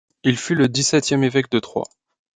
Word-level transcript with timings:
Il 0.23 0.35
fut 0.35 0.55
le 0.55 0.67
dix-septième 0.67 1.23
évêque 1.23 1.51
de 1.51 1.59
Troyes. 1.59 1.85